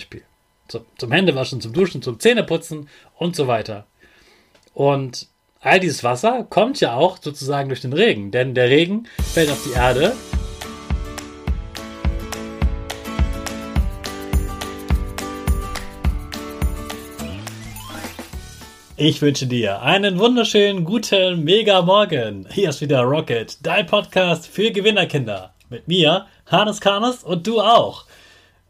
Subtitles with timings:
[0.00, 0.22] Beispiel.
[0.68, 3.86] Zum, zum Händewaschen, zum Duschen, zum Zähneputzen und so weiter.
[4.72, 5.28] Und
[5.60, 9.62] all dieses Wasser kommt ja auch sozusagen durch den Regen, denn der Regen fällt auf
[9.62, 10.14] die Erde.
[18.96, 22.46] Ich wünsche dir einen wunderschönen guten Mega Morgen.
[22.50, 25.52] Hier ist wieder Rocket, dein Podcast für Gewinnerkinder.
[25.68, 28.06] Mit mir, Hannes Karnes und du auch.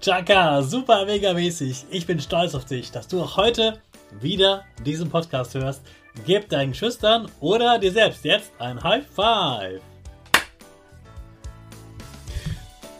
[0.00, 1.86] Chaka, super mega mäßig.
[1.90, 3.78] Ich bin stolz auf dich, dass du auch heute
[4.20, 5.82] wieder diesen Podcast hörst.
[6.26, 9.80] Gib deinen Schüchtern oder dir selbst jetzt ein High Five.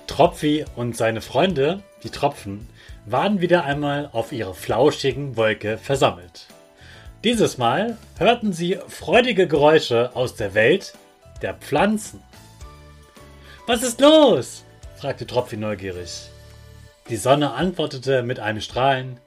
[0.06, 2.69] Tropfi und seine Freunde, die Tropfen,
[3.06, 6.47] waren wieder einmal auf ihrer flauschigen Wolke versammelt.
[7.25, 10.95] Dieses Mal hörten sie freudige Geräusche aus der Welt
[11.41, 12.22] der Pflanzen.
[13.67, 14.65] Was ist los?
[14.97, 16.28] fragte Tropfi neugierig.
[17.09, 19.19] Die Sonne antwortete mit einem Strahlen.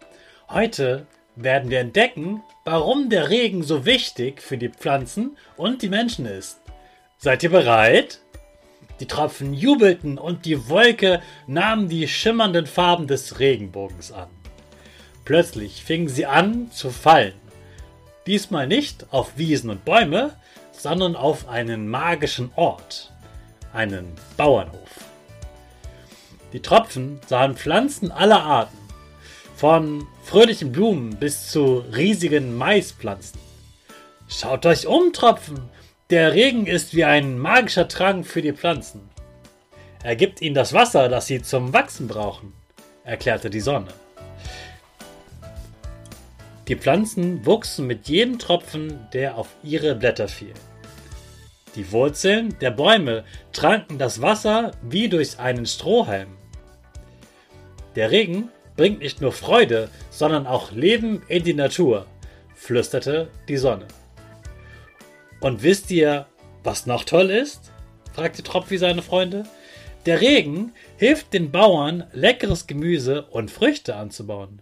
[0.50, 6.26] Heute werden wir entdecken, warum der Regen so wichtig für die Pflanzen und die Menschen
[6.26, 6.62] ist.
[7.18, 8.22] Seid ihr bereit?
[9.02, 14.30] Die Tropfen jubelten und die Wolke nahm die schimmernden Farben des Regenbogens an.
[15.26, 17.34] Plötzlich fingen sie an zu fallen.
[18.26, 20.38] Diesmal nicht auf Wiesen und Bäume,
[20.72, 23.12] sondern auf einen magischen Ort,
[23.74, 25.15] einen Bauernhof.
[26.56, 28.78] Die Tropfen sahen Pflanzen aller Arten,
[29.58, 33.38] von fröhlichen Blumen bis zu riesigen Maispflanzen.
[34.30, 35.70] Schaut euch um, Tropfen!
[36.12, 39.02] Der Regen ist wie ein magischer Trank für die Pflanzen.
[40.02, 42.54] Er gibt ihnen das Wasser, das sie zum Wachsen brauchen,
[43.04, 43.92] erklärte die Sonne.
[46.70, 50.54] Die Pflanzen wuchsen mit jedem Tropfen, der auf ihre Blätter fiel.
[51.76, 56.38] Die Wurzeln der Bäume tranken das Wasser wie durch einen Strohhalm.
[57.96, 62.06] Der Regen bringt nicht nur Freude, sondern auch Leben in die Natur,
[62.54, 63.88] flüsterte die Sonne.
[65.40, 66.26] Und wisst ihr,
[66.64, 67.72] was noch toll ist?
[68.14, 69.46] fragte Tropfi seine Freunde.
[70.06, 74.62] Der Regen hilft den Bauern, leckeres Gemüse und Früchte anzubauen.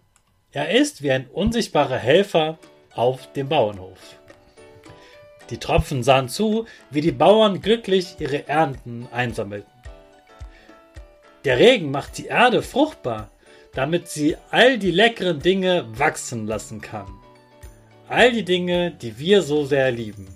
[0.51, 2.59] Er ist wie ein unsichtbarer Helfer
[2.93, 3.97] auf dem Bauernhof.
[5.49, 9.72] Die Tropfen sahen zu, wie die Bauern glücklich ihre Ernten einsammelten.
[11.45, 13.29] Der Regen macht die Erde fruchtbar,
[13.73, 17.07] damit sie all die leckeren Dinge wachsen lassen kann.
[18.07, 20.27] All die Dinge, die wir so sehr lieben,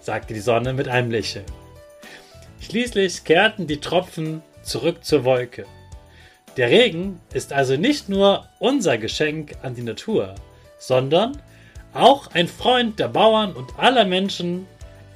[0.00, 1.46] sagte die Sonne mit einem Lächeln.
[2.60, 5.64] Schließlich kehrten die Tropfen zurück zur Wolke.
[6.56, 10.34] Der Regen ist also nicht nur unser Geschenk an die Natur,
[10.78, 11.40] sondern
[11.94, 14.66] auch ein Freund der Bauern und aller Menschen.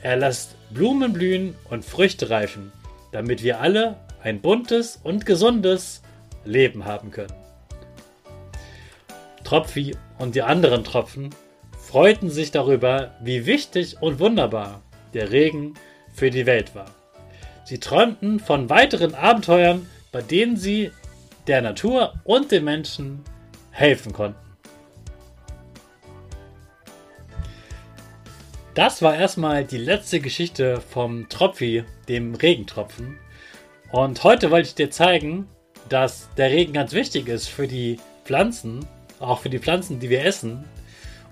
[0.03, 2.73] Er lässt Blumen blühen und Früchte reifen,
[3.11, 6.03] damit wir alle ein buntes und gesundes
[6.45, 7.35] Leben haben können.
[9.45, 11.31] Tropfi und die anderen Tropfen
[11.79, 14.83] freuten sich darüber, wie wichtig und wunderbar
[15.15, 15.75] der Regen
[16.15, 16.91] für die Welt war.
[17.65, 20.91] Sie träumten von weiteren Abenteuern, bei denen sie
[21.47, 23.25] der Natur und den Menschen
[23.71, 24.39] helfen konnten.
[28.75, 33.19] Das war erstmal die letzte Geschichte vom Tropfi, dem Regentropfen.
[33.93, 35.47] Und heute wollte ich dir zeigen,
[35.91, 38.87] dass der Regen ganz wichtig ist für die Pflanzen,
[39.21, 40.65] auch für die Pflanzen, die wir essen.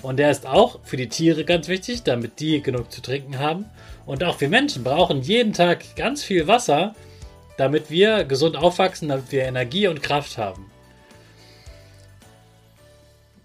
[0.02, 3.64] Und der ist auch für die Tiere ganz wichtig, damit die genug zu trinken haben.
[4.04, 6.94] Und auch wir Menschen brauchen jeden Tag ganz viel Wasser,
[7.56, 10.70] damit wir gesund aufwachsen, damit wir Energie und Kraft haben.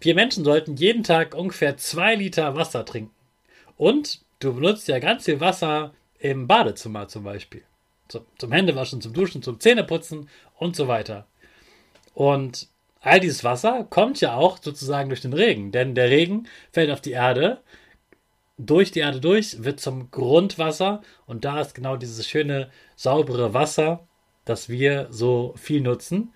[0.01, 3.15] Wir Menschen sollten jeden Tag ungefähr zwei Liter Wasser trinken.
[3.77, 7.63] Und du benutzt ja ganz viel Wasser im Badezimmer zum Beispiel.
[8.07, 11.25] Zum, zum Händewaschen, zum Duschen, zum Zähneputzen und so weiter.
[12.13, 12.67] Und
[13.01, 17.01] all dieses Wasser kommt ja auch sozusagen durch den Regen, denn der Regen fällt auf
[17.01, 17.61] die Erde,
[18.57, 24.07] durch die Erde durch, wird zum Grundwasser und da ist genau dieses schöne, saubere Wasser,
[24.45, 26.33] das wir so viel nutzen.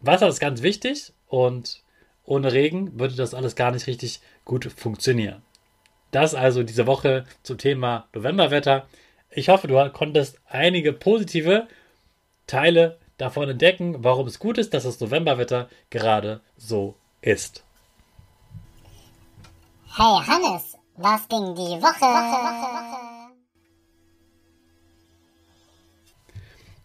[0.00, 1.82] Wasser ist ganz wichtig und
[2.24, 5.42] ohne Regen würde das alles gar nicht richtig gut funktionieren.
[6.10, 8.86] Das also diese Woche zum Thema Novemberwetter.
[9.34, 11.66] Ich hoffe, du konntest einige positive
[12.46, 17.64] Teile davon entdecken, warum es gut ist, dass das Novemberwetter gerade so ist.
[19.96, 22.00] Hey Hannes, was ging die Woche?
[22.00, 23.32] Woche, Woche?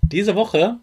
[0.04, 0.80] Diese Woche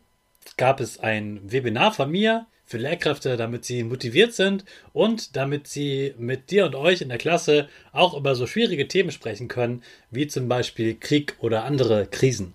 [0.58, 6.12] gab es ein Webinar von mir für Lehrkräfte, damit sie motiviert sind und damit sie
[6.18, 10.26] mit dir und euch in der Klasse auch über so schwierige Themen sprechen können, wie
[10.26, 12.52] zum Beispiel Krieg oder andere Krisen.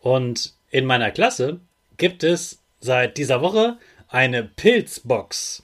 [0.00, 1.60] Und in meiner Klasse
[1.98, 3.76] gibt es seit dieser Woche
[4.08, 5.62] eine Pilzbox.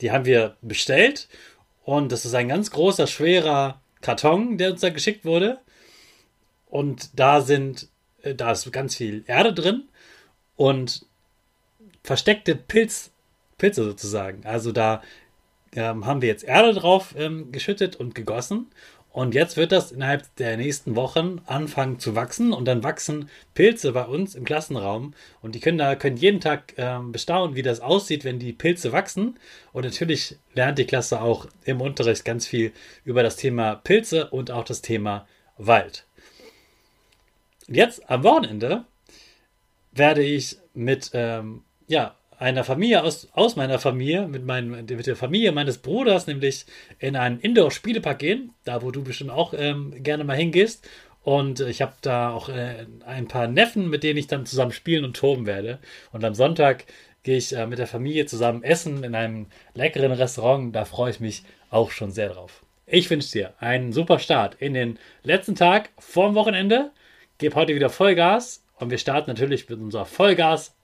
[0.00, 1.26] Die haben wir bestellt
[1.82, 5.58] und das ist ein ganz großer, schwerer Karton, der uns da geschickt wurde.
[6.66, 7.88] Und da sind,
[8.22, 9.88] äh, da ist ganz viel Erde drin
[10.54, 11.06] und
[12.04, 13.10] versteckte Pilz,
[13.58, 14.44] Pilze sozusagen.
[14.44, 15.02] Also da
[15.74, 18.68] ähm, haben wir jetzt Erde drauf ähm, geschüttet und gegossen.
[19.10, 23.92] Und jetzt wird das innerhalb der nächsten Wochen anfangen zu wachsen und dann wachsen Pilze
[23.92, 28.24] bei uns im Klassenraum und die Kinder können jeden Tag ähm, bestaunen, wie das aussieht,
[28.24, 29.38] wenn die Pilze wachsen.
[29.72, 32.72] Und natürlich lernt die Klasse auch im Unterricht ganz viel
[33.04, 35.28] über das Thema Pilze und auch das Thema
[35.58, 36.04] Wald.
[37.68, 38.84] Jetzt am Wochenende
[39.92, 45.16] werde ich mit ähm, ja, einer Familie aus, aus meiner Familie, mit, meinem, mit der
[45.16, 46.66] Familie meines Bruders, nämlich
[46.98, 50.88] in einen Indoor-Spielepark gehen, da wo du bestimmt auch ähm, gerne mal hingehst.
[51.22, 55.04] Und ich habe da auch äh, ein paar Neffen, mit denen ich dann zusammen spielen
[55.04, 55.78] und toben werde.
[56.12, 56.84] Und am Sonntag
[57.22, 60.76] gehe ich äh, mit der Familie zusammen essen in einem leckeren Restaurant.
[60.76, 62.62] Da freue ich mich auch schon sehr drauf.
[62.86, 66.90] Ich wünsche dir einen super Start in den letzten Tag vorm Wochenende.
[67.38, 70.04] Gebe heute wieder Vollgas und wir starten natürlich mit unserer